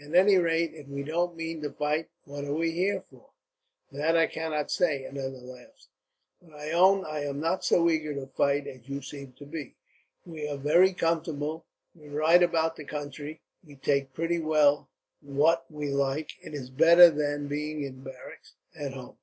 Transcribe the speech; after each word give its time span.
At 0.00 0.14
any 0.14 0.38
rate, 0.38 0.74
if 0.74 0.86
we 0.86 1.02
don't 1.02 1.34
mean 1.34 1.60
to 1.62 1.72
fight, 1.72 2.08
what 2.24 2.44
are 2.44 2.54
we 2.54 2.70
here 2.70 3.00
for?" 3.00 3.30
"That 3.90 4.16
I 4.16 4.28
cannot 4.28 4.70
say," 4.70 5.02
another 5.02 5.40
laughed; 5.40 5.88
"but 6.40 6.54
I 6.54 6.70
own 6.70 7.04
I 7.04 7.24
am 7.24 7.40
not 7.40 7.64
so 7.64 7.90
eager 7.90 8.14
to 8.14 8.28
fight 8.28 8.68
as 8.68 8.88
you 8.88 9.02
seem 9.02 9.32
to 9.38 9.44
be. 9.44 9.74
We 10.24 10.48
are 10.48 10.56
very 10.56 10.92
comfortable. 10.92 11.66
We 11.96 12.06
ride 12.10 12.44
about 12.44 12.76
the 12.76 12.84
country, 12.84 13.40
we 13.66 13.74
take 13.74 14.12
pretty 14.14 14.38
well 14.38 14.88
what 15.20 15.66
we 15.68 15.88
like. 15.88 16.30
It 16.40 16.54
is 16.54 16.70
better 16.70 17.10
than 17.10 17.48
being 17.48 17.82
in 17.82 18.04
barracks, 18.04 18.54
at 18.78 18.92
home. 18.92 19.18